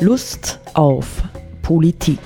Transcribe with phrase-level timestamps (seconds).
[0.00, 1.24] Lust auf
[1.60, 2.20] Politik.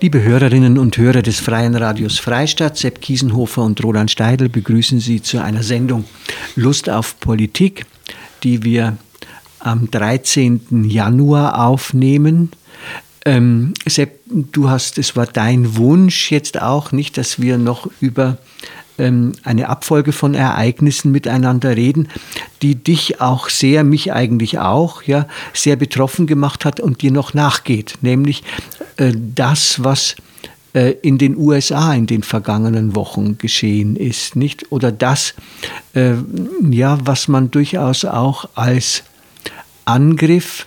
[0.00, 5.20] Liebe Hörerinnen und Hörer des Freien Radios Freistadt, Sepp Kiesenhofer und Roland Steidl begrüßen Sie
[5.20, 6.04] zu einer Sendung
[6.54, 7.84] Lust auf Politik,
[8.44, 8.96] die wir
[9.58, 10.84] am 13.
[10.84, 12.52] Januar aufnehmen.
[13.24, 18.38] Ähm, Sepp, du hast, es war dein Wunsch jetzt auch nicht, dass wir noch über
[18.98, 22.08] ähm, eine Abfolge von Ereignissen miteinander reden,
[22.62, 27.34] die dich auch sehr, mich eigentlich auch, ja, sehr betroffen gemacht hat und dir noch
[27.34, 27.98] nachgeht.
[28.00, 28.42] Nämlich
[28.96, 30.16] äh, das, was
[30.74, 34.70] äh, in den USA in den vergangenen Wochen geschehen ist, nicht?
[34.70, 35.34] Oder das,
[35.94, 36.14] äh,
[36.70, 39.02] ja, was man durchaus auch als
[39.84, 40.66] Angriff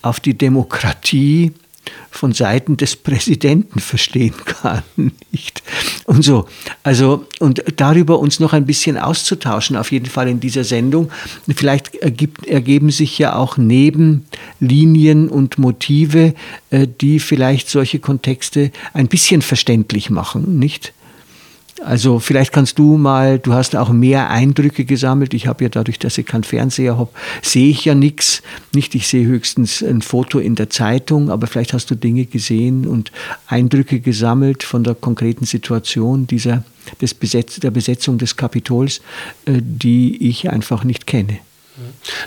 [0.00, 1.52] auf die Demokratie
[2.10, 4.82] von Seiten des Präsidenten verstehen kann,
[5.32, 5.62] nicht?
[6.04, 6.46] Und so.
[6.82, 11.10] Also, und darüber uns noch ein bisschen auszutauschen, auf jeden Fall in dieser Sendung.
[11.54, 16.34] Vielleicht ergibt, ergeben sich ja auch Nebenlinien und Motive,
[16.70, 20.92] äh, die vielleicht solche Kontexte ein bisschen verständlich machen, nicht?
[21.84, 25.34] Also vielleicht kannst du mal, du hast auch mehr Eindrücke gesammelt.
[25.34, 27.10] Ich habe ja dadurch, dass ich keinen Fernseher habe,
[27.42, 28.42] sehe ich ja nichts.
[28.74, 32.86] Nicht, ich sehe höchstens ein Foto in der Zeitung, aber vielleicht hast du Dinge gesehen
[32.86, 33.12] und
[33.46, 36.64] Eindrücke gesammelt von der konkreten Situation dieser,
[37.00, 39.00] des Besetz, der Besetzung des Kapitols,
[39.46, 41.38] äh, die ich einfach nicht kenne.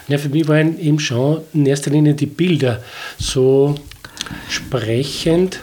[0.08, 2.82] Ja, für mich waren eben schon in erster Linie die Bilder
[3.18, 3.76] so
[4.50, 5.60] sprechend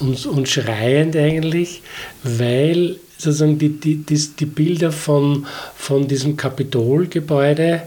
[0.00, 1.82] und, und schreiend eigentlich,
[2.24, 7.82] weil sozusagen die, die, die, die Bilder von, von diesem Kapitolgebäude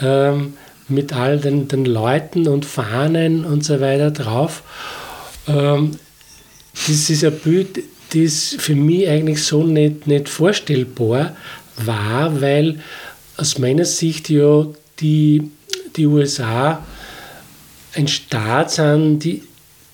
[0.00, 0.54] ähm,
[0.88, 4.62] mit all den, den Leuten und Fahnen und so weiter drauf.
[5.46, 5.92] Ähm,
[6.86, 7.80] das ist ein Bild,
[8.14, 11.36] das für mich eigentlich so nicht, nicht vorstellbar
[11.76, 12.80] war, weil
[13.36, 14.66] aus meiner Sicht ja
[15.00, 15.50] die,
[15.96, 16.84] die USA
[17.94, 19.42] ein Staat sind, die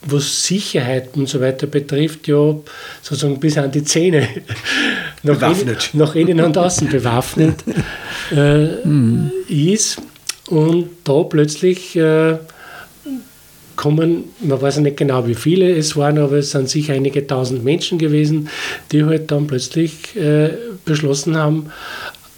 [0.07, 2.55] was Sicherheit und so weiter betrifft, ja
[3.03, 4.29] sozusagen bis an die Zähne
[5.23, 5.91] nach, bewaffnet.
[5.93, 7.65] Innen, nach innen und außen bewaffnet
[8.33, 9.31] äh, mhm.
[9.49, 9.99] ist.
[10.49, 12.39] Und da plötzlich äh,
[13.77, 17.27] kommen, man weiß ja nicht genau, wie viele es waren, aber es sind sicher einige
[17.27, 18.49] tausend Menschen gewesen,
[18.91, 20.51] die halt dann plötzlich äh,
[20.85, 21.71] beschlossen haben,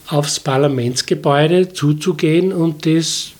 [0.08, 3.32] aufs Parlamentsgebäude zuzugehen und das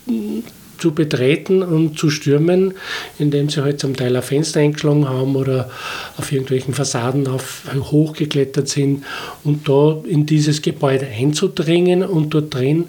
[0.79, 2.75] zu betreten und zu stürmen,
[3.19, 5.71] indem sie halt zum Teil ein Fenster eingeschlagen haben oder
[6.17, 9.05] auf irgendwelchen Fassaden auf, hochgeklettert sind
[9.45, 12.87] und da in dieses Gebäude einzudringen und dort drin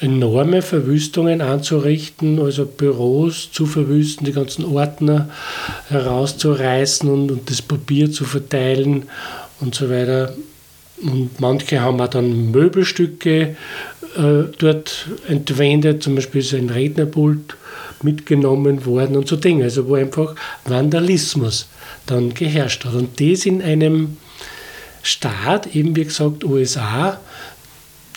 [0.00, 5.30] enorme Verwüstungen anzurichten, also Büros zu verwüsten, die ganzen Ordner
[5.88, 9.04] herauszureißen und, und das Papier zu verteilen
[9.60, 10.34] und so weiter.
[11.02, 13.56] Und manche haben auch dann Möbelstücke
[14.16, 17.56] äh, dort entwendet, zum Beispiel ist ein Rednerpult
[18.02, 21.68] mitgenommen worden und so Dinge, also wo einfach Vandalismus
[22.06, 22.94] dann geherrscht hat.
[22.94, 24.16] Und das in einem
[25.02, 27.20] Staat, eben wie gesagt USA,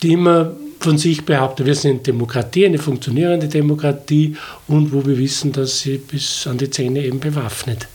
[0.02, 4.36] die immer von sich behaupten, wir sind Demokratie, eine funktionierende Demokratie
[4.68, 7.88] und wo wir wissen, dass sie bis an die Zähne eben bewaffnet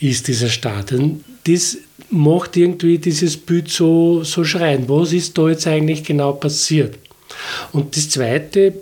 [0.00, 0.92] ist, dieser Staat.
[0.92, 1.78] Und das
[2.10, 4.88] macht irgendwie dieses Bild so, so schreien.
[4.88, 6.98] Was ist da jetzt eigentlich genau passiert?
[7.72, 8.74] Und das Zweite,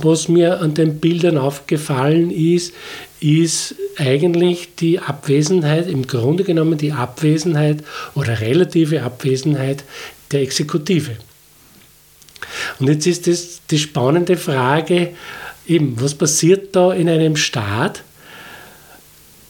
[0.00, 2.72] was mir an den Bildern aufgefallen ist,
[3.20, 9.84] ist eigentlich die Abwesenheit, im Grunde genommen die Abwesenheit oder relative Abwesenheit
[10.30, 11.16] der Exekutive.
[12.78, 15.10] Und jetzt ist das die spannende Frage,
[15.66, 18.02] eben, was passiert da in einem Staat,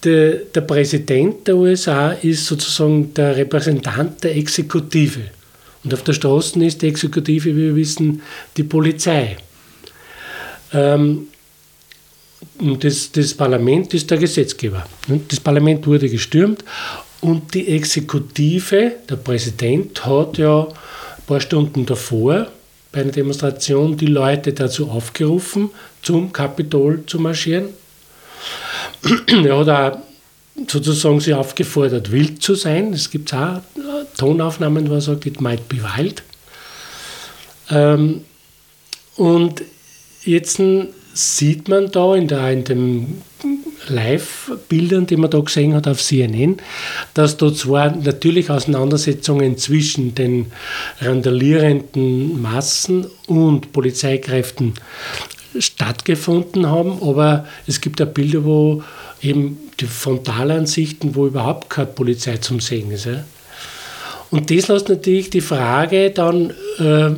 [0.04, 5.20] der, der Präsident der USA ist sozusagen der Repräsentant der Exekutive.
[5.84, 8.22] Und auf der Straße ist die Exekutive, wie wir wissen,
[8.56, 9.36] die Polizei.
[10.72, 11.26] Ähm,
[12.58, 14.86] und das, das Parlament ist der Gesetzgeber.
[15.28, 16.64] Das Parlament wurde gestürmt
[17.20, 22.48] und die Exekutive, der Präsident, hat ja ein paar Stunden davor
[22.90, 25.70] bei einer Demonstration die Leute dazu aufgerufen,
[26.02, 27.70] zum Kapitol zu marschieren.
[29.44, 29.98] er hat auch
[30.68, 32.92] sozusagen sie aufgefordert, wild zu sein.
[32.92, 33.60] Es gibt auch
[34.16, 36.22] Tonaufnahmen, wo er sagt, it might be wild.
[37.70, 38.22] Ähm,
[39.16, 39.62] und
[40.24, 40.60] jetzt
[41.14, 43.22] sieht man da in, der, in den
[43.88, 46.58] Live-Bildern, die man da gesehen hat auf CNN,
[47.14, 50.52] dass da zwar natürlich Auseinandersetzungen zwischen den
[51.00, 54.74] randalierenden Massen und Polizeikräften
[55.58, 58.82] stattgefunden haben, aber es gibt auch Bilder, wo
[59.20, 63.06] eben die Frontalansichten, wo überhaupt keine Polizei zum Sehen ist.
[63.06, 63.24] Ja.
[64.30, 67.10] Und das lässt natürlich die Frage dann äh,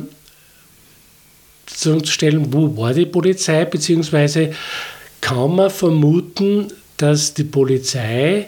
[1.65, 4.53] zu stellen, wo war die Polizei, beziehungsweise
[5.21, 6.67] kann man vermuten,
[6.97, 8.47] dass die Polizei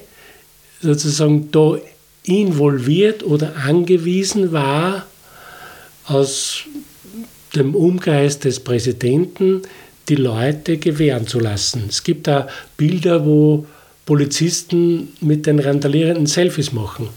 [0.82, 1.78] sozusagen da
[2.24, 5.06] involviert oder angewiesen war,
[6.06, 6.64] aus
[7.58, 9.64] dem Umkreis des Präsidenten
[10.10, 11.86] die Leute gewähren zu lassen.
[11.90, 13.66] Es gibt da Bilder, wo
[14.06, 17.10] Polizisten mit den Randalierenden Selfies machen.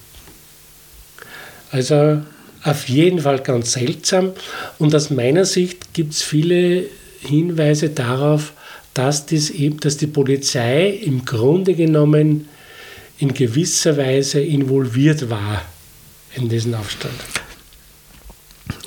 [1.70, 2.22] Also
[2.64, 4.32] auf jeden Fall ganz seltsam.
[4.78, 6.84] Und aus meiner Sicht gibt es viele
[7.20, 8.52] Hinweise darauf,
[8.92, 12.48] dass, das eben, dass die Polizei im Grunde genommen
[13.18, 15.62] in gewisser Weise involviert war
[16.34, 17.14] in diesen Aufstand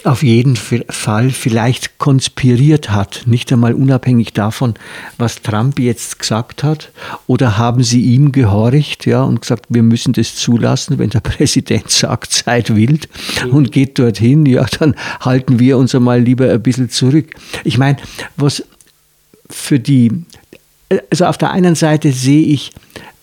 [0.05, 4.73] auf jeden Fall vielleicht konspiriert hat, nicht einmal unabhängig davon,
[5.17, 6.91] was Trump jetzt gesagt hat,
[7.27, 11.89] oder haben sie ihm gehorcht, ja, und gesagt, wir müssen das zulassen, wenn der Präsident
[11.89, 13.07] sagt, seid wild
[13.51, 17.33] und geht dorthin, ja, dann halten wir uns einmal lieber ein bisschen zurück.
[17.63, 17.97] Ich meine,
[18.35, 18.63] was
[19.49, 20.11] für die,
[21.09, 22.71] also auf der einen Seite sehe ich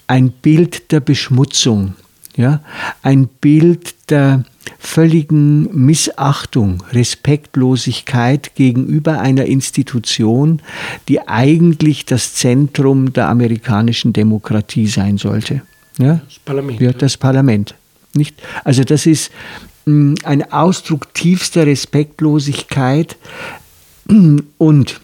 [0.06, 1.94] ein Bild der Beschmutzung,
[2.36, 2.60] ja,
[3.02, 4.44] ein Bild der
[4.78, 10.62] völligen Missachtung, Respektlosigkeit gegenüber einer Institution,
[11.08, 15.62] die eigentlich das Zentrum der amerikanischen Demokratie sein sollte.
[15.98, 16.20] Ja?
[16.26, 16.80] Das Parlament.
[16.80, 17.74] Ja, das Parlament.
[18.14, 18.40] Nicht?
[18.64, 19.30] Also das ist
[19.84, 23.16] mm, ein Ausdruck tiefster Respektlosigkeit
[24.58, 25.00] und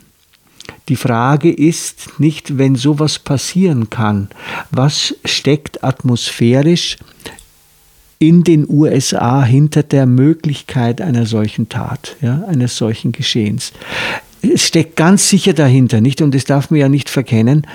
[0.89, 4.29] die Frage ist nicht, wenn sowas passieren kann,
[4.71, 6.97] was steckt atmosphärisch
[8.19, 13.73] in den USA hinter der Möglichkeit einer solchen Tat, ja, eines solchen Geschehens.
[14.41, 16.23] Es steckt ganz sicher dahinter, nicht?
[16.23, 17.67] Und das darf man ja nicht verkennen,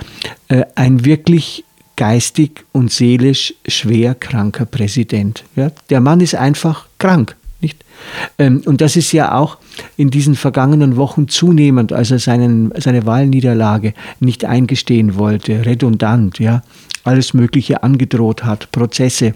[0.48, 1.66] äh, ein wirklich
[1.98, 5.44] geistig und seelisch schwer kranker Präsident.
[5.56, 5.72] Ja?
[5.90, 7.36] Der Mann ist einfach krank.
[7.62, 7.84] Nicht?
[8.38, 9.58] Ähm, und das ist ja auch
[9.98, 16.64] in diesen vergangenen Wochen zunehmend, als er seinen, seine Wahlniederlage nicht eingestehen wollte, redundant, ja,
[17.04, 19.34] alles Mögliche angedroht hat, Prozesse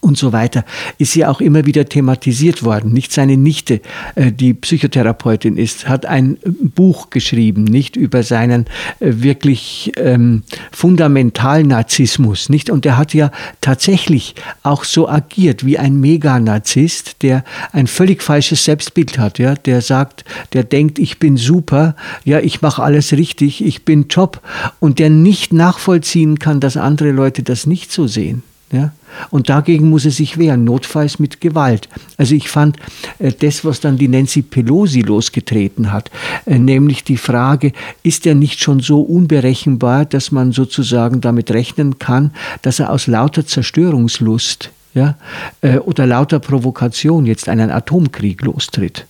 [0.00, 0.64] und so weiter,
[0.98, 2.92] ist ja auch immer wieder thematisiert worden.
[2.92, 3.80] Nicht seine Nichte,
[4.14, 8.66] äh, die Psychotherapeutin ist, hat ein Buch geschrieben, nicht über seinen
[9.00, 10.42] äh, wirklich ähm,
[10.72, 12.70] fundamentalen Narzissmus, nicht?
[12.70, 13.30] Und er hat ja
[13.60, 19.82] tatsächlich auch so agiert wie ein Meganarzisst, der ein völlig falsches Selbstbild hat, ja, der
[19.82, 20.24] sagt,
[20.54, 21.94] der denkt, ich bin super,
[22.24, 24.40] ja, ich mache alles richtig, ich bin top
[24.78, 28.42] und der nicht nachvollziehen kann, dass andere Leute das nicht so sehen.
[28.72, 28.92] Ja?
[29.30, 31.88] Und dagegen muss er sich wehren, notfalls mit Gewalt.
[32.16, 32.76] Also ich fand
[33.18, 36.10] äh, das, was dann die Nancy Pelosi losgetreten hat,
[36.46, 37.72] äh, nämlich die Frage,
[38.02, 42.32] ist er nicht schon so unberechenbar, dass man sozusagen damit rechnen kann,
[42.62, 45.16] dass er aus lauter Zerstörungslust ja,
[45.60, 49.06] äh, oder lauter Provokation jetzt einen Atomkrieg lostritt?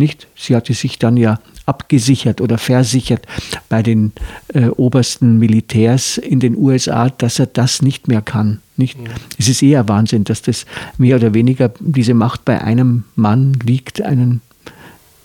[0.00, 0.28] Nicht?
[0.34, 3.26] Sie hatte sich dann ja abgesichert oder versichert
[3.68, 4.12] bei den
[4.54, 8.62] äh, obersten Militärs in den USA, dass er das nicht mehr kann.
[8.78, 8.98] Nicht?
[8.98, 9.08] Mhm.
[9.38, 10.64] Es ist eher Wahnsinn, dass das
[10.96, 14.40] mehr oder weniger diese Macht bei einem Mann liegt, einen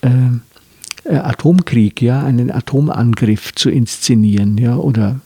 [0.02, 0.10] äh,
[1.04, 5.20] äh, Atomkrieg, ja, einen Atomangriff zu inszenieren, ja, oder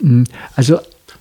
[0.00, 0.78] hm, also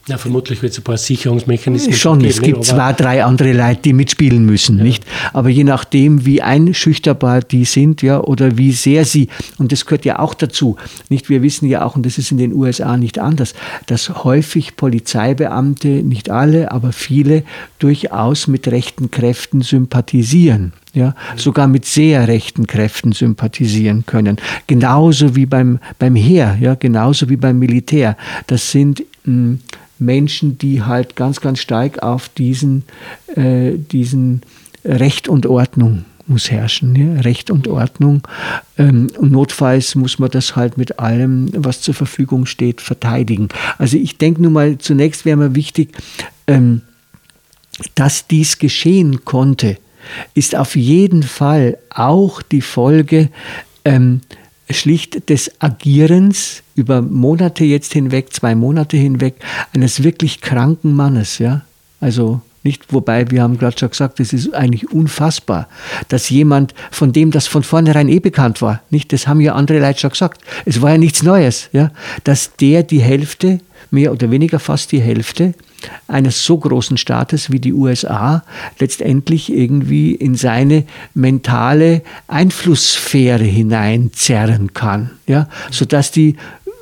[0.07, 3.81] ja, vermutlich wird es ein paar Sicherungsmechanismen Schon, geben, es gibt zwei, drei andere Leute,
[3.85, 4.83] die mitspielen müssen, ja.
[4.83, 5.03] nicht?
[5.33, 10.05] Aber je nachdem, wie einschüchterbar die sind, ja, oder wie sehr sie, und das gehört
[10.05, 10.75] ja auch dazu,
[11.09, 11.29] nicht?
[11.29, 13.55] Wir wissen ja auch, und das ist in den USA nicht anders,
[13.87, 17.43] dass häufig Polizeibeamte, nicht alle, aber viele,
[17.79, 24.37] durchaus mit rechten Kräften sympathisieren ja, sogar mit sehr rechten Kräften sympathisieren können.
[24.65, 28.15] Genauso wie beim, beim Heer, ja, genauso wie beim Militär.
[28.47, 29.59] Das sind mh, hm,
[29.99, 32.83] Menschen, die halt ganz, ganz stark auf diesen,
[33.35, 34.41] äh, diesen
[34.83, 37.21] Recht und Ordnung muss herrschen, ja?
[37.21, 38.23] Recht und Ordnung.
[38.77, 43.49] Ähm, und notfalls muss man das halt mit allem, was zur Verfügung steht, verteidigen.
[43.77, 45.91] Also ich denke nun mal, zunächst wäre mir wichtig,
[46.47, 46.81] ähm,
[47.93, 49.77] dass dies geschehen konnte,
[50.33, 53.29] ist auf jeden Fall auch die Folge
[53.83, 54.21] ähm,
[54.69, 59.35] schlicht des Agierens über Monate jetzt hinweg, zwei Monate hinweg,
[59.73, 61.61] eines wirklich kranken Mannes, ja.
[61.99, 65.67] Also nicht, wobei wir haben gerade schon gesagt, es ist eigentlich unfassbar,
[66.07, 69.79] dass jemand, von dem das von vornherein eh bekannt war, nicht, das haben ja andere
[69.79, 71.91] Leute schon gesagt, es war ja nichts Neues, ja,
[72.23, 73.59] dass der die Hälfte,
[73.91, 75.53] mehr oder weniger fast die Hälfte
[76.07, 78.43] eines so großen Staates wie die USA
[78.79, 86.35] letztendlich irgendwie in seine mentale Einflusssphäre hineinzerren kann, ja, sodass die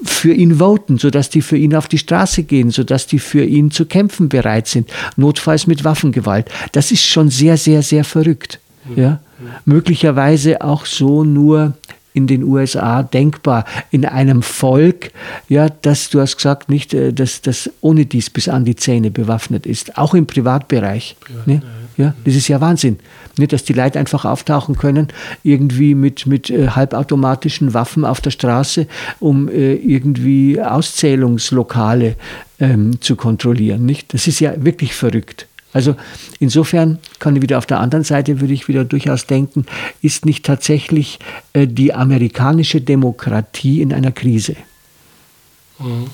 [0.03, 3.71] für ihn voten, sodass die für ihn auf die Straße gehen, sodass die für ihn
[3.71, 6.49] zu kämpfen bereit sind, notfalls mit Waffengewalt.
[6.73, 8.59] Das ist schon sehr, sehr, sehr verrückt.
[8.95, 9.19] Ja?
[9.65, 11.73] Möglicherweise auch so nur
[12.13, 15.11] in den USA denkbar in einem Volk,
[15.49, 19.11] ja, das du hast gesagt, nicht, äh, dass das ohne dies bis an die Zähne
[19.11, 21.15] bewaffnet ist, auch im Privatbereich.
[21.19, 21.61] Privat, ne?
[21.97, 22.99] ja, das ist ja Wahnsinn,
[23.37, 25.07] ne, dass die Leute einfach auftauchen können,
[25.43, 28.87] irgendwie mit, mit äh, halbautomatischen Waffen auf der Straße,
[29.19, 32.15] um äh, irgendwie Auszählungslokale
[32.59, 33.85] ähm, zu kontrollieren.
[33.85, 34.13] Nicht?
[34.13, 35.47] Das ist ja wirklich verrückt.
[35.73, 35.95] Also
[36.39, 39.65] insofern kann ich wieder auf der anderen Seite, würde ich wieder durchaus denken,
[40.01, 41.19] ist nicht tatsächlich
[41.53, 44.55] äh, die amerikanische Demokratie in einer Krise.
[45.79, 46.07] Mhm.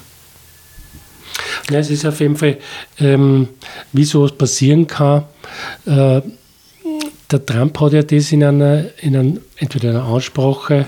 [1.70, 2.58] Ja, es ist auf jeden Fall,
[3.00, 3.50] ähm,
[3.94, 5.26] wie sowas passieren kann.
[5.86, 6.22] Äh,
[7.32, 10.88] der Trump hat ja das in einer, in einer entweder einer Ansprache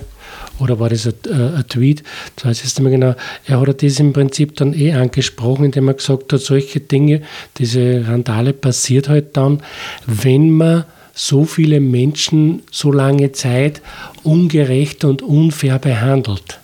[0.61, 2.03] oder war das ein, äh, ein Tweet,
[2.35, 3.15] das weiß ich nicht mehr genau,
[3.45, 7.21] er hat das im Prinzip dann eh angesprochen, indem er gesagt hat, solche Dinge,
[7.57, 9.61] diese Randale passiert halt dann,
[10.05, 13.81] wenn man so viele Menschen so lange Zeit
[14.23, 16.59] ungerecht und unfair behandelt.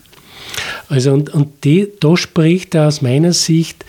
[0.90, 3.84] Also und, und die, da spricht er aus meiner Sicht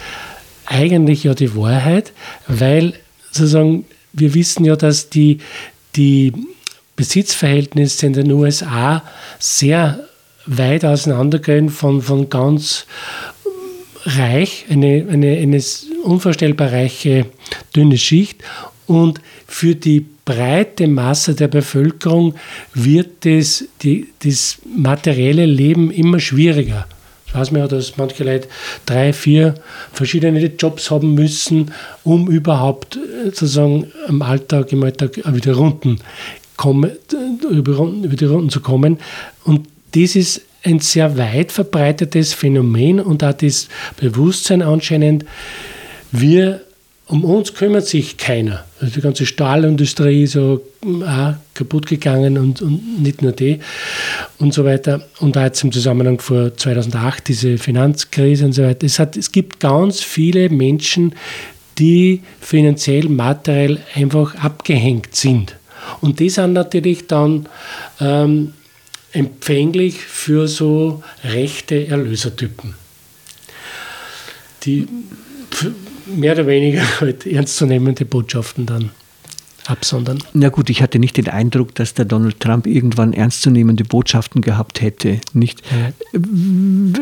[0.67, 2.13] eigentlich ja die Wahrheit,
[2.49, 2.95] weil
[3.31, 5.39] sozusagen wir wissen ja, dass die,
[5.97, 6.33] die
[6.99, 9.05] Besitzverhältnisse in den USA
[9.39, 10.01] sehr
[10.47, 12.87] weit auseinandergehen von, von ganz
[14.05, 15.63] reich, eine, eine, eine
[16.03, 17.27] unvorstellbar reiche
[17.77, 18.43] dünne Schicht
[18.89, 22.35] und für die breite Masse der Bevölkerung
[22.75, 26.89] wird das, die, das materielle Leben immer schwieriger.
[27.29, 28.49] Ich weiß mir, dass manche Leute
[28.87, 29.55] drei, vier
[29.93, 31.71] verschiedene Jobs haben müssen,
[32.03, 36.01] um überhaupt äh, sozusagen am Alltag, im Alltag wieder runden
[36.59, 36.91] kommen,
[37.51, 38.99] über, die Runden zu kommen.
[39.45, 45.25] Und das ist ein sehr weit verbreitetes Phänomen und auch das Bewusstsein anscheinend,
[46.13, 46.63] wir,
[47.07, 48.65] um uns kümmert sich keiner.
[48.81, 50.63] Also die ganze Stahlindustrie ist so
[51.07, 53.61] auch kaputt gegangen und, und nicht nur die
[54.39, 55.07] und so weiter.
[55.21, 58.85] Und da jetzt im Zusammenhang vor 2008 diese Finanzkrise und so weiter.
[58.85, 61.15] Es, hat, es gibt ganz viele Menschen,
[61.79, 65.58] die finanziell, materiell einfach abgehängt sind.
[66.01, 67.47] Und die sind natürlich dann
[68.01, 68.55] ähm,
[69.13, 72.75] empfänglich für so rechte Erlösertypen,
[74.65, 74.87] die
[76.07, 78.91] mehr oder weniger halt ernstzunehmende Botschaften dann
[79.69, 80.19] absondern.
[80.33, 84.81] Na gut, ich hatte nicht den Eindruck, dass der Donald Trump irgendwann ernstzunehmende Botschaften gehabt
[84.81, 85.21] hätte.
[85.33, 85.63] Nicht?
[85.71, 86.21] Ja.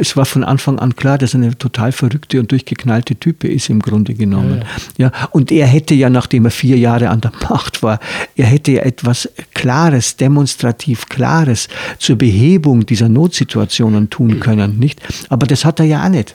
[0.00, 3.70] Es war von Anfang an klar, dass er eine total verrückte und durchgeknallte Type ist
[3.70, 4.64] im Grunde genommen.
[4.96, 5.28] Ja, ja.
[5.30, 8.00] Und er hätte ja, nachdem er vier Jahre an der Macht war,
[8.37, 11.68] er hätte ja etwas Klares, demonstrativ Klares
[11.99, 14.78] zur Behebung dieser Notsituationen tun können.
[14.78, 15.00] Nicht?
[15.28, 16.35] Aber das hat er ja auch nicht.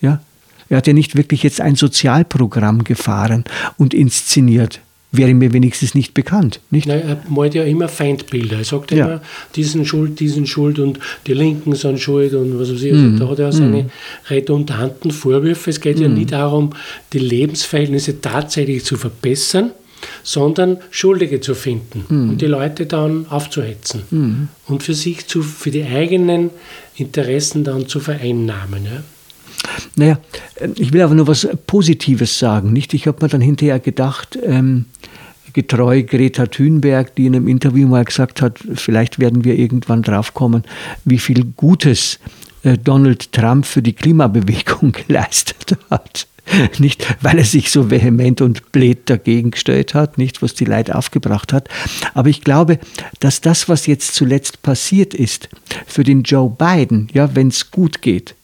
[0.00, 0.20] Ja?
[0.68, 3.44] Er hat ja nicht wirklich jetzt ein Sozialprogramm gefahren
[3.76, 4.80] und inszeniert
[5.12, 6.60] wäre mir wenigstens nicht bekannt.
[6.70, 6.86] Nicht?
[6.86, 8.58] Nein, er malt ja immer Feindbilder.
[8.58, 9.06] Er sagt ja.
[9.06, 9.22] immer,
[9.56, 12.92] diesen Schuld, diesen Schuld und die Linken sind schuld und was weiß ich.
[12.92, 13.18] Also mm.
[13.18, 13.90] Da hat er seine mm.
[14.28, 15.70] redundanten Vorwürfe.
[15.70, 16.02] Es geht mm.
[16.02, 16.70] ja nie darum,
[17.12, 19.72] die Lebensverhältnisse tatsächlich zu verbessern,
[20.22, 22.30] sondern Schuldige zu finden mm.
[22.30, 24.72] und die Leute dann aufzuhetzen mm.
[24.72, 26.50] und für sich, zu, für die eigenen
[26.96, 28.84] Interessen dann zu vereinnahmen.
[28.84, 29.02] Ja.
[29.96, 30.18] Naja,
[30.76, 32.72] ich will aber nur was Positives sagen.
[32.72, 32.94] Nicht?
[32.94, 34.86] Ich habe mir dann hinterher gedacht, ähm,
[35.52, 40.64] getreu Greta Thunberg, die in einem Interview mal gesagt hat, vielleicht werden wir irgendwann draufkommen,
[41.04, 42.18] wie viel Gutes
[42.62, 46.26] äh, Donald Trump für die Klimabewegung geleistet hat.
[46.78, 50.96] Nicht, weil er sich so vehement und blöd dagegen gestellt hat, nicht, was die Leute
[50.96, 51.68] aufgebracht hat.
[52.14, 52.80] Aber ich glaube,
[53.20, 55.48] dass das, was jetzt zuletzt passiert ist,
[55.86, 58.34] für den Joe Biden, ja, wenn es gut geht,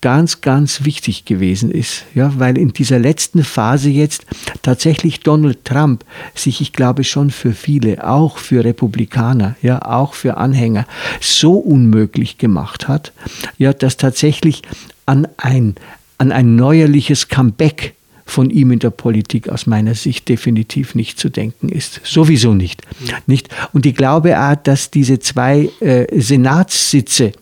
[0.00, 4.26] ganz, ganz wichtig gewesen ist, ja, weil in dieser letzten Phase jetzt
[4.62, 6.04] tatsächlich Donald Trump
[6.34, 10.86] sich, ich glaube schon für viele, auch für Republikaner, ja, auch für Anhänger,
[11.20, 13.12] so unmöglich gemacht hat,
[13.58, 14.62] ja, dass tatsächlich
[15.06, 15.74] an ein,
[16.18, 17.94] an ein neuerliches Comeback
[18.26, 22.00] von ihm in der Politik aus meiner Sicht definitiv nicht zu denken ist.
[22.04, 22.82] Sowieso nicht.
[23.26, 23.48] nicht?
[23.72, 27.32] Und ich glaube auch, dass diese zwei äh, Senatssitze,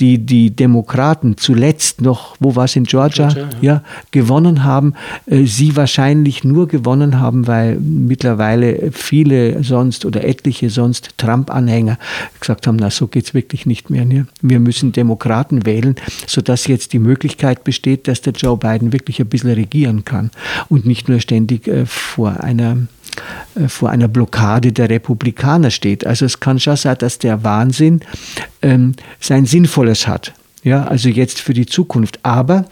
[0.00, 3.72] die die Demokraten zuletzt noch, wo war es in Georgia, Georgia ja.
[3.74, 3.82] ja.
[4.10, 4.94] gewonnen haben,
[5.26, 11.98] äh, sie wahrscheinlich nur gewonnen haben, weil mittlerweile viele sonst oder etliche sonst Trump-Anhänger
[12.40, 14.04] gesagt haben, na so geht es wirklich nicht mehr.
[14.04, 14.26] Ne?
[14.42, 15.96] Wir müssen Demokraten wählen,
[16.26, 20.30] sodass jetzt die Möglichkeit besteht, dass der Joe Biden wirklich ein bisschen regieren kann
[20.68, 22.78] und nicht nur ständig äh, vor einer
[23.68, 26.06] vor einer Blockade der Republikaner steht.
[26.06, 28.00] Also es kann schon sein, dass der Wahnsinn
[28.62, 30.32] ähm, sein Sinnvolles hat.
[30.62, 32.20] Ja, also jetzt für die Zukunft.
[32.22, 32.66] Aber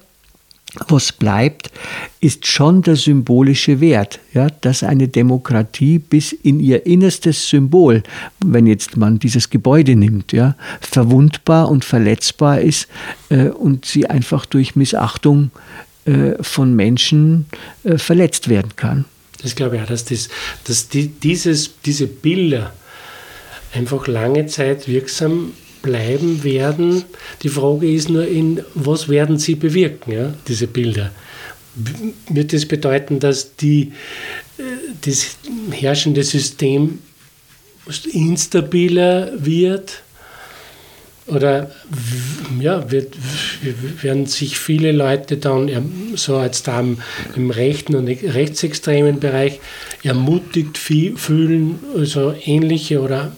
[0.88, 1.70] was bleibt,
[2.20, 8.02] ist schon der symbolische Wert, ja, dass eine Demokratie bis in ihr innerstes Symbol,
[8.42, 12.88] wenn jetzt man dieses Gebäude nimmt, ja, verwundbar und verletzbar ist
[13.28, 15.50] äh, und sie einfach durch Missachtung
[16.06, 17.44] äh, von Menschen
[17.84, 19.04] äh, verletzt werden kann.
[19.42, 20.28] Das glaube ich auch, dass, das,
[20.64, 22.72] dass die, dieses, diese Bilder
[23.74, 27.04] einfach lange Zeit wirksam bleiben werden.
[27.42, 31.10] Die Frage ist nur, in was werden sie bewirken, ja, diese Bilder?
[32.28, 33.92] Wird das bedeuten, dass die,
[34.58, 34.62] äh,
[35.04, 35.36] das
[35.70, 36.98] herrschende System
[38.12, 40.01] instabiler wird?
[41.26, 41.70] Oder
[42.60, 43.14] ja, wird,
[44.02, 45.70] werden sich viele Leute dann
[46.16, 46.80] so als da
[47.36, 49.60] im rechten und rechtsextremen Bereich
[50.02, 53.32] ermutigt fühlen, also ähnliche oder,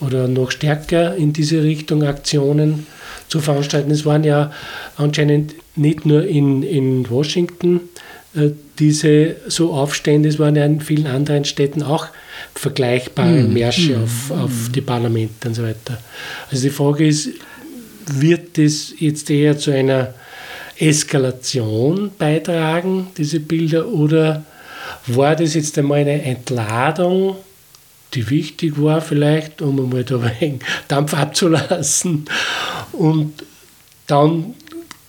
[0.00, 2.86] oder noch stärker in diese Richtung Aktionen
[3.28, 3.92] zu veranstalten.
[3.92, 4.52] Es waren ja
[4.96, 7.80] anscheinend nicht nur in, in Washington
[8.78, 12.06] diese so Aufstände, es waren ja in vielen anderen Städten auch
[12.54, 13.52] vergleichbare mhm.
[13.52, 14.04] Märsche mhm.
[14.04, 15.98] auf, auf die Parlamente und so weiter.
[16.50, 17.28] Also die Frage ist,
[18.06, 20.14] wird das jetzt eher zu einer
[20.78, 24.44] Eskalation beitragen, diese Bilder, oder
[25.06, 27.36] war das jetzt einmal eine Entladung,
[28.14, 30.20] die wichtig war vielleicht, um einmal da
[30.88, 32.24] Dampf abzulassen
[32.92, 33.44] und
[34.06, 34.54] dann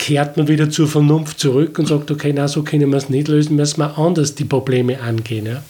[0.03, 3.29] kehrt man wieder zur Vernunft zurück und sagt, okay, na, so können wir es nicht
[3.29, 5.45] lösen, müssen wir anders die Probleme angehen.
[5.45, 5.63] Ja?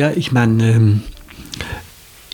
[0.00, 1.02] Ja, ich meine, ähm,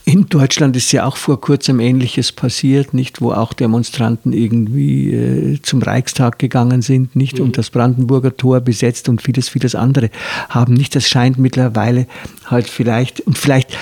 [0.04, 5.60] in Deutschland ist ja auch vor kurzem Ähnliches passiert, nicht, wo auch Demonstranten irgendwie äh,
[5.62, 7.46] zum Reichstag gegangen sind, nicht, mhm.
[7.46, 10.10] und das Brandenburger Tor besetzt und vieles, vieles andere
[10.48, 10.74] haben.
[10.74, 12.06] Nicht, das scheint mittlerweile
[12.44, 13.76] halt vielleicht, und vielleicht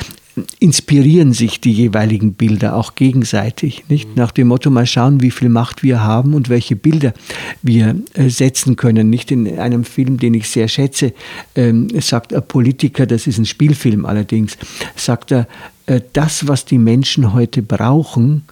[0.59, 3.85] inspirieren sich die jeweiligen Bilder auch gegenseitig.
[3.89, 4.17] Nicht?
[4.17, 7.15] Nach dem Motto, mal schauen, wie viel Macht wir haben und welche Bilder
[7.63, 9.11] wir äh, setzen können.
[9.11, 11.13] Nicht in einem Film, den ich sehr schätze,
[11.55, 14.57] ähm, sagt ein Politiker, das ist ein Spielfilm allerdings,
[14.97, 15.47] sagt er,
[15.87, 18.43] äh, das, was die Menschen heute brauchen,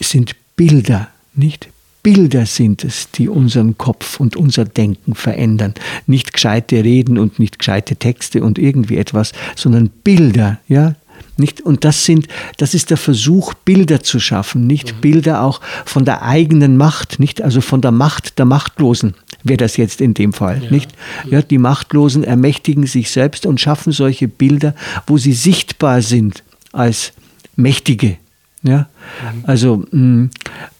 [0.00, 1.68] sind Bilder, nicht
[2.02, 5.74] Bilder sind es, die unseren Kopf und unser Denken verändern.
[6.06, 10.94] Nicht gescheite Reden und nicht gescheite Texte und irgendwie etwas, sondern Bilder, ja,
[11.40, 11.60] nicht?
[11.60, 15.00] Und das sind, das ist der Versuch, Bilder zu schaffen, nicht mhm.
[15.00, 19.76] Bilder auch von der eigenen Macht, nicht also von der Macht der Machtlosen wäre das
[19.76, 20.70] jetzt in dem Fall, ja.
[20.70, 20.90] nicht?
[21.30, 24.74] Ja, die Machtlosen ermächtigen sich selbst und schaffen solche Bilder,
[25.06, 27.12] wo sie sichtbar sind als
[27.56, 28.16] Mächtige.
[28.62, 28.88] Ja,
[29.32, 29.44] mhm.
[29.44, 30.30] also mm,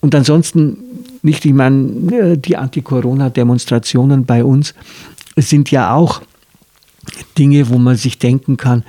[0.01, 0.77] und ansonsten
[1.23, 4.75] nicht, ich meine, äh, die Anti-Corona-Demonstrationen bei uns
[5.37, 6.21] sind ja auch
[7.39, 8.85] Dinge, wo man sich denken kann,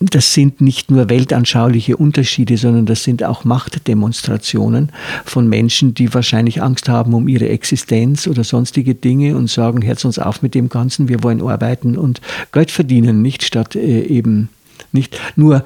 [0.00, 4.92] das sind nicht nur weltanschauliche Unterschiede, sondern das sind auch Machtdemonstrationen
[5.24, 10.04] von Menschen, die wahrscheinlich Angst haben um ihre Existenz oder sonstige Dinge und sagen, Herz
[10.04, 12.20] uns auf mit dem Ganzen, wir wollen arbeiten und
[12.52, 14.50] Geld verdienen, nicht statt äh, eben
[14.92, 15.20] nicht.
[15.36, 15.64] Nur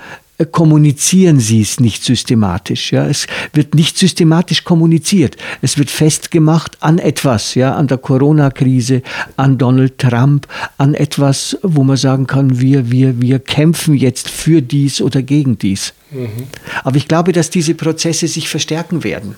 [0.50, 2.92] kommunizieren sie es nicht systematisch.
[2.92, 3.06] Ja.
[3.06, 5.36] Es wird nicht systematisch kommuniziert.
[5.60, 9.02] Es wird festgemacht an etwas, ja, an der Corona-Krise,
[9.36, 10.46] an Donald Trump,
[10.78, 15.58] an etwas, wo man sagen kann, wir, wir, wir kämpfen jetzt für dies oder gegen
[15.58, 15.92] dies.
[16.10, 16.48] Mhm.
[16.82, 19.36] Aber ich glaube, dass diese Prozesse sich verstärken werden.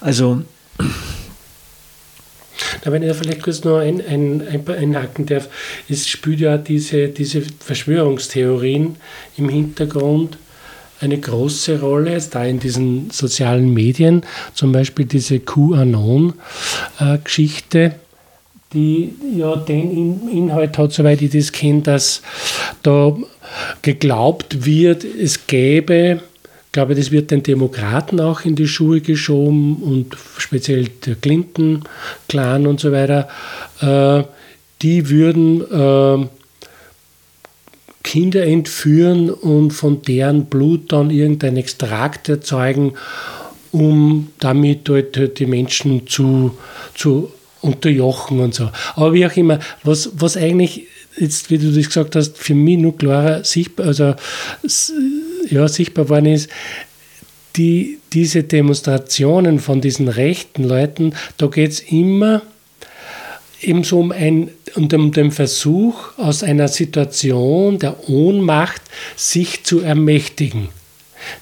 [0.00, 0.42] Also
[2.82, 5.48] da wenn ich da vielleicht kurz noch ein, ein, ein, einhaken darf,
[5.88, 8.96] es spielt ja diese, diese Verschwörungstheorien
[9.36, 10.38] im Hintergrund
[11.00, 14.22] eine große Rolle, jetzt da in diesen sozialen Medien,
[14.54, 17.96] zum Beispiel diese QAnon-Geschichte,
[18.72, 22.22] die ja den Inhalt hat, soweit ich das kenne, dass
[22.82, 23.16] da
[23.82, 26.20] geglaubt wird, es gäbe
[26.76, 32.80] glaube, das wird den Demokraten auch in die Schuhe geschoben und speziell der Clinton-Clan und
[32.80, 33.28] so weiter.
[33.80, 34.24] Äh,
[34.82, 36.26] die würden äh,
[38.02, 42.92] Kinder entführen und von deren Blut dann irgendein Extrakt erzeugen,
[43.72, 46.58] um damit halt die Menschen zu,
[46.94, 48.68] zu unterjochen und so.
[48.96, 52.76] Aber wie auch immer, was, was eigentlich jetzt, wie du das gesagt hast, für mich
[52.76, 54.14] nur klarer sichtbar, also
[55.48, 56.50] ja, sichtbar worden ist,
[57.56, 62.42] die, diese Demonstrationen von diesen rechten Leuten, da geht es immer
[63.62, 68.82] eben so um, ein, um den Versuch, aus einer Situation der Ohnmacht
[69.16, 70.68] sich zu ermächtigen.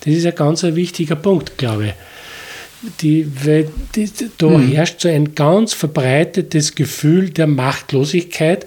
[0.00, 1.92] Das ist ein ganz ein wichtiger Punkt, glaube ich.
[3.00, 3.26] Die,
[3.94, 4.68] die, da hm.
[4.70, 8.66] herrscht so ein ganz verbreitetes Gefühl der Machtlosigkeit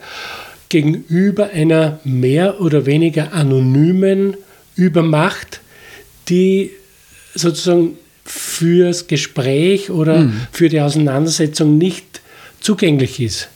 [0.70, 4.36] gegenüber einer mehr oder weniger anonymen
[4.78, 5.60] Übermacht,
[6.30, 6.72] die
[7.34, 10.42] sozusagen fürs Gespräch oder mhm.
[10.52, 12.22] für die Auseinandersetzung nicht
[12.60, 13.50] zugänglich ist.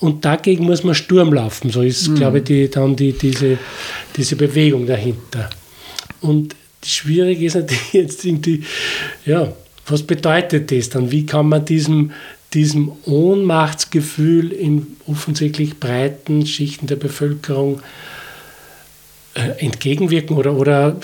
[0.00, 1.70] Und dagegen muss man Sturm laufen.
[1.70, 2.14] So ist, mhm.
[2.16, 3.58] glaube ich, die, dann die, diese,
[4.16, 5.50] diese Bewegung dahinter.
[6.20, 8.64] Und schwierig ist natürlich jetzt irgendwie,
[9.26, 9.52] ja,
[9.86, 11.10] was bedeutet das dann?
[11.10, 12.12] Wie kann man diesem,
[12.54, 17.82] diesem Ohnmachtsgefühl in offensichtlich breiten Schichten der Bevölkerung äh,
[19.34, 20.96] entgegenwirken oder, oder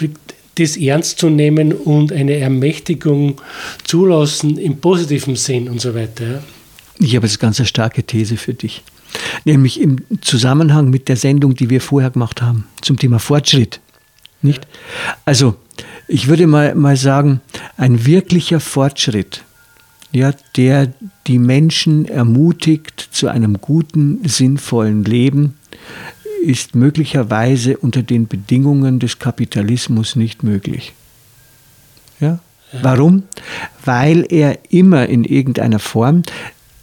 [0.57, 3.40] das ernst zu nehmen und eine Ermächtigung
[3.85, 6.43] zulassen im positiven Sinn und so weiter.
[6.99, 8.83] Ich habe jetzt ganz eine starke These für dich.
[9.45, 13.81] Nämlich im Zusammenhang mit der Sendung, die wir vorher gemacht haben, zum Thema Fortschritt.
[14.43, 14.66] Nicht?
[15.25, 15.57] Also,
[16.09, 17.40] ich würde mal, mal sagen,
[17.77, 19.45] ein wirklicher Fortschritt,
[20.12, 20.93] ja, der
[21.27, 25.55] die Menschen ermutigt zu einem guten, sinnvollen Leben,
[26.40, 30.92] ist möglicherweise unter den Bedingungen des Kapitalismus nicht möglich.
[32.18, 32.38] Ja?
[32.72, 32.79] ja?
[32.83, 33.24] Warum?
[33.85, 36.22] Weil er immer in irgendeiner Form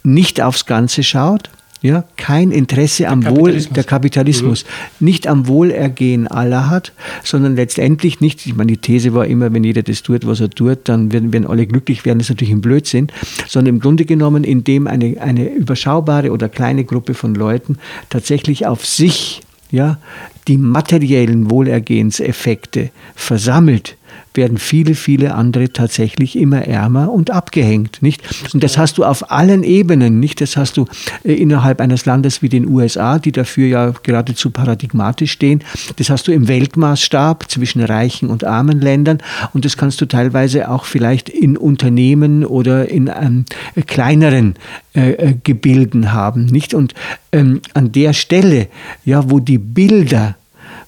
[0.02, 5.06] nicht aufs Ganze schaut, ja, kein Interesse der am Wohl der Kapitalismus, mhm.
[5.06, 6.92] nicht am Wohlergehen aller hat,
[7.22, 10.50] sondern letztendlich nicht, ich meine, die These war immer, wenn jeder das tut, was er
[10.50, 13.08] tut, dann werden, werden alle glücklich werden, das ist natürlich ein Blödsinn,
[13.46, 17.78] sondern im Grunde genommen, indem eine, eine überschaubare oder kleine Gruppe von Leuten
[18.10, 19.98] tatsächlich auf sich ja,
[20.46, 23.97] die materiellen Wohlergehenseffekte versammelt,
[24.34, 28.22] werden viele, viele andere tatsächlich immer ärmer und abgehängt, nicht?
[28.54, 30.40] Und das hast du auf allen Ebenen, nicht?
[30.40, 30.86] Das hast du
[31.24, 35.64] äh, innerhalb eines Landes wie den USA, die dafür ja geradezu paradigmatisch stehen.
[35.96, 39.18] Das hast du im Weltmaßstab zwischen reichen und armen Ländern
[39.52, 43.44] und das kannst du teilweise auch vielleicht in Unternehmen oder in ähm,
[43.86, 44.54] kleineren
[44.94, 46.74] äh, äh, Gebilden haben, nicht?
[46.74, 46.94] Und
[47.32, 48.68] ähm, an der Stelle,
[49.04, 50.36] ja, wo die Bilder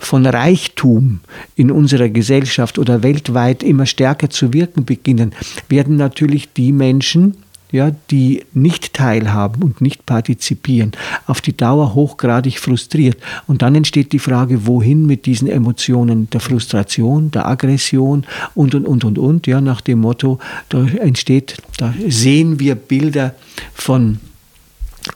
[0.01, 1.21] von Reichtum
[1.55, 5.33] in unserer Gesellschaft oder weltweit immer stärker zu wirken beginnen,
[5.69, 7.37] werden natürlich die Menschen,
[7.71, 10.93] ja, die nicht teilhaben und nicht partizipieren,
[11.27, 13.19] auf die Dauer hochgradig frustriert.
[13.47, 18.87] Und dann entsteht die Frage, wohin mit diesen Emotionen der Frustration, der Aggression und, und,
[18.87, 20.39] und, und, und, ja, nach dem Motto,
[20.71, 23.35] da entsteht, da sehen wir Bilder
[23.75, 24.19] von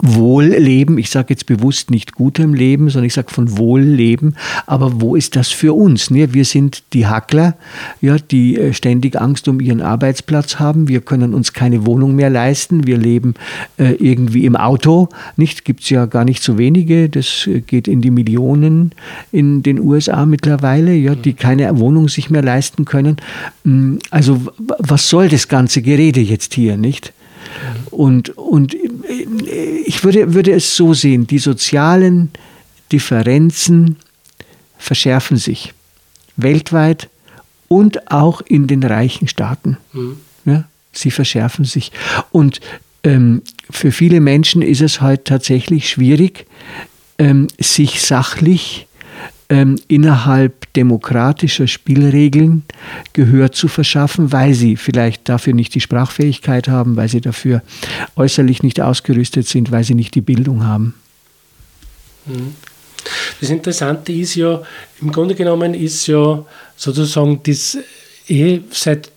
[0.00, 5.16] Wohlleben, ich sage jetzt bewusst nicht gutem Leben, sondern ich sage von Wohlleben, aber wo
[5.16, 6.10] ist das für uns?
[6.10, 6.34] Ne?
[6.34, 7.56] Wir sind die Hackler,
[8.00, 12.30] ja, die äh, ständig Angst um ihren Arbeitsplatz haben, wir können uns keine Wohnung mehr
[12.30, 13.34] leisten, wir leben
[13.78, 17.88] äh, irgendwie im Auto, nicht, gibt es ja gar nicht so wenige, das äh, geht
[17.88, 18.92] in die Millionen
[19.32, 23.16] in den USA mittlerweile, ja, die keine Wohnung sich mehr leisten können.
[23.64, 27.12] Hm, also was soll das ganze Gerede jetzt hier, nicht?
[27.90, 28.74] Und, und
[29.86, 32.30] ich würde, würde es so sehen, die sozialen
[32.92, 33.96] Differenzen
[34.78, 35.72] verschärfen sich.
[36.36, 37.08] Weltweit
[37.68, 39.78] und auch in den reichen Staaten.
[39.92, 40.16] Mhm.
[40.44, 41.92] Ja, sie verschärfen sich.
[42.30, 42.60] Und
[43.02, 46.46] ähm, für viele Menschen ist es heute tatsächlich schwierig,
[47.18, 48.86] ähm, sich sachlich
[49.48, 52.62] ähm, innerhalb demokratischer Spielregeln
[53.12, 57.62] Gehör zu verschaffen, weil sie vielleicht dafür nicht die Sprachfähigkeit haben, weil sie dafür
[58.16, 60.94] äußerlich nicht ausgerüstet sind, weil sie nicht die Bildung haben.
[62.26, 62.54] Mhm.
[63.40, 64.62] Das Interessante ist ja,
[65.00, 66.44] im Grunde genommen ist ja
[66.76, 67.76] sozusagen das
[68.28, 69.10] eh seit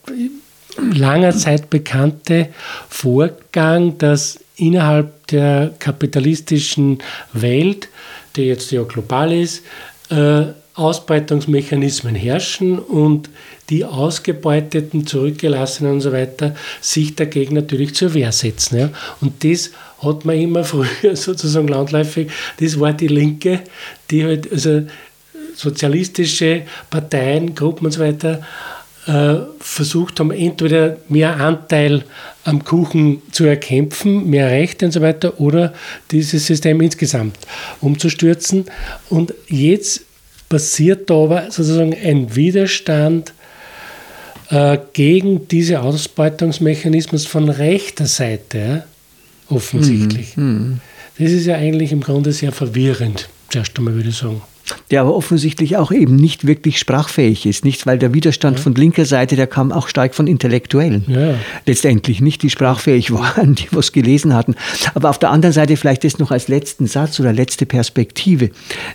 [0.94, 2.50] langer Zeit bekannte
[2.90, 7.00] Vorgang, dass innerhalb der kapitalistischen
[7.34, 7.90] Welt,
[8.36, 9.64] die jetzt ja global ist,
[10.10, 13.30] äh, Ausbeutungsmechanismen herrschen und
[13.70, 18.78] die Ausgebeuteten, Zurückgelassenen und so weiter sich dagegen natürlich zur Wehr setzen.
[18.78, 18.90] Ja.
[19.20, 19.72] Und das
[20.04, 23.62] hat man immer früher sozusagen landläufig, das war die Linke,
[24.12, 24.84] die halt, also
[25.56, 28.44] sozialistische Parteien, Gruppen und so weiter,
[29.60, 32.04] versucht haben, entweder mehr Anteil
[32.44, 35.74] am Kuchen zu erkämpfen, mehr Rechte und so weiter, oder
[36.12, 37.38] dieses System insgesamt
[37.80, 38.66] umzustürzen.
[39.10, 40.02] Und jetzt
[40.50, 43.34] passiert da aber sozusagen ein Widerstand
[44.50, 48.84] äh, gegen diese Ausbeutungsmechanismus von rechter Seite,
[49.50, 50.36] offensichtlich.
[50.36, 50.80] Mhm.
[51.18, 54.42] Das ist ja eigentlich im Grunde sehr verwirrend, zuerst einmal würde ich sagen
[54.92, 57.66] der aber offensichtlich auch eben nicht wirklich sprachfähig ist.
[57.66, 58.64] Nicht, weil der Widerstand ja.
[58.64, 61.06] von linker Seite, der kam auch stark von Intellektuellen.
[61.08, 61.36] Ja.
[61.66, 64.56] Letztendlich nicht, die sprachfähig waren, die was gelesen hatten.
[64.94, 68.50] Aber auf der anderen Seite vielleicht das noch als letzten Satz oder letzte Perspektive.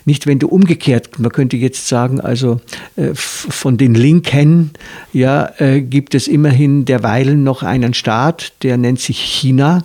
[0.05, 2.59] Nicht, wenn du umgekehrt, man könnte jetzt sagen, also
[2.95, 4.71] äh, von den Linken
[5.11, 9.83] ja, äh, gibt es immerhin derweilen noch einen Staat, der nennt sich China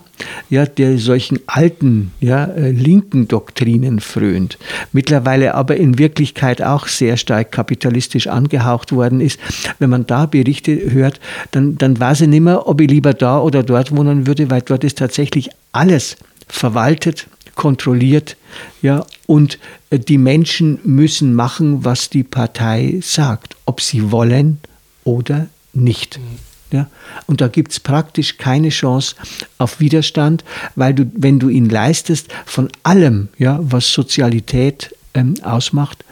[0.49, 4.57] ja, der solchen alten, ja, äh, linken Doktrinen frönt,
[4.91, 9.39] mittlerweile aber in Wirklichkeit auch sehr stark kapitalistisch angehaucht worden ist.
[9.79, 11.19] Wenn man da Berichte hört,
[11.51, 14.61] dann, dann weiß ich nicht mehr, ob ich lieber da oder dort wohnen würde, weil
[14.61, 18.37] dort ist tatsächlich alles verwaltet, kontrolliert,
[18.81, 24.59] ja, und äh, die Menschen müssen machen, was die Partei sagt, ob sie wollen
[25.03, 26.19] oder nicht.
[26.19, 26.49] Mhm.
[26.71, 26.87] Ja?
[27.25, 29.15] Und da gibt es praktisch keine Chance
[29.57, 30.43] auf Widerstand,
[30.75, 36.03] weil du, wenn du ihn leistest, von allem, ja, was Sozialität ähm, ausmacht,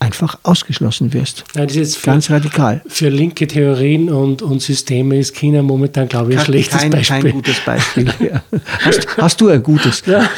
[0.00, 1.44] einfach ausgeschlossen wirst.
[1.56, 2.82] Ja, für, Ganz radikal.
[2.86, 7.22] Für linke Theorien und, und Systeme ist China momentan, glaube ich, ein schlechtes kein, Beispiel.
[7.22, 8.06] Kein gutes Beispiel.
[8.20, 8.42] Ja.
[8.80, 10.02] Hast, hast, du ein gutes?
[10.06, 10.28] Ja.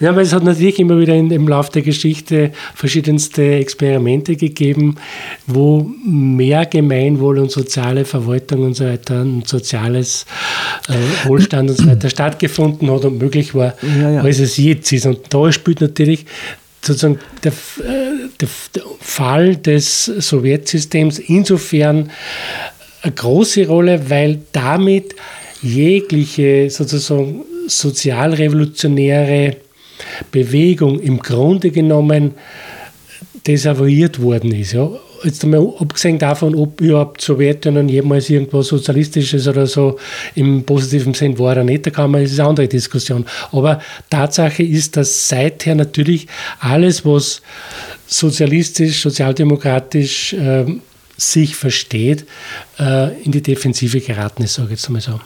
[0.00, 4.96] ja, aber es hat natürlich immer wieder in, im Laufe der Geschichte verschiedenste Experimente gegeben,
[5.46, 10.24] wo mehr Gemeinwohl und soziale Verwaltung und so weiter und soziales
[10.88, 13.74] äh, Wohlstand und so weiter stattgefunden hat und möglich war,
[14.22, 15.06] als es jetzt ist.
[15.06, 16.26] Und da spielt natürlich
[16.82, 22.10] sozusagen der, äh, der, der, Fall des Sowjetsystems insofern
[23.02, 25.14] eine große Rolle, weil damit
[25.62, 29.56] jegliche sozusagen sozialrevolutionäre
[30.30, 32.34] Bewegung im Grunde genommen
[33.46, 34.72] desavouiert worden ist.
[34.72, 34.90] Ja
[35.24, 39.98] jetzt einmal abgesehen davon, ob überhaupt Sowjetunion jemals irgendwas Sozialistisches oder so
[40.34, 43.26] im positiven Sinn war oder nicht, da kann man, das ist eine andere Diskussion.
[43.52, 46.26] Aber Tatsache ist, dass seither natürlich
[46.60, 47.42] alles, was
[48.06, 50.64] sozialistisch, sozialdemokratisch äh,
[51.16, 52.26] sich versteht,
[52.78, 55.20] äh, in die Defensive geraten ist, sage ich jetzt einmal so.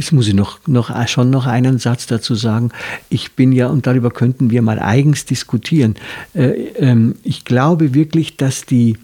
[0.00, 2.70] Jetzt muss ich noch, noch, schon noch einen Satz dazu sagen.
[3.10, 5.94] Ich bin ja, und darüber könnten wir mal eigens diskutieren,
[6.32, 8.96] äh, ähm, ich glaube wirklich, dass die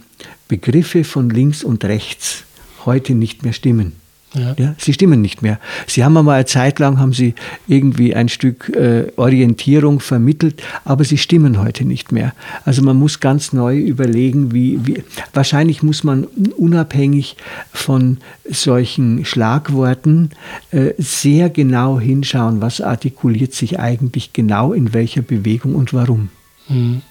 [0.48, 2.44] Begriffe von links und rechts
[2.87, 3.92] heute nicht mehr stimmen.
[4.37, 4.55] Ja.
[4.59, 4.75] ja.
[4.79, 5.59] sie stimmen nicht mehr.
[5.87, 7.35] Sie haben einmal eine Zeit lang haben sie
[7.66, 12.35] irgendwie ein Stück äh, Orientierung vermittelt, aber sie stimmen heute nicht mehr.
[12.64, 16.25] Also man muss ganz neu überlegen, wie, wie wahrscheinlich muss man
[16.57, 17.37] unabhängig
[17.72, 18.18] von
[18.49, 20.31] solchen Schlagworten
[20.70, 26.29] äh, sehr genau hinschauen, was artikuliert sich eigentlich genau in welcher Bewegung und warum.
[26.68, 27.03] Mhm.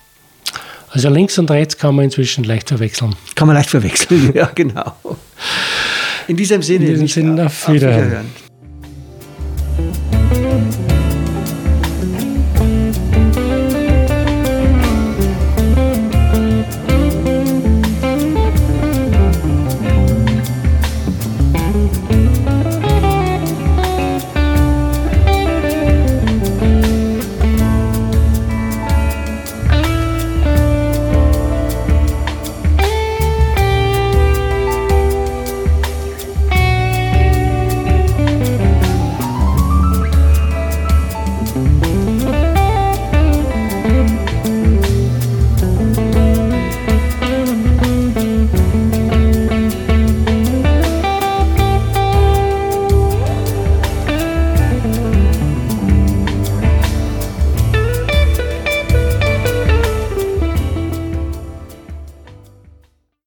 [0.95, 3.17] Also links und rechts kann man inzwischen leicht verwechseln.
[3.35, 4.95] Kann man leicht verwechseln, ja, genau.
[6.29, 7.99] In diesem Sinne, in diesem Sinne auf Wiederhören.
[7.99, 8.44] Auf Wiederhören.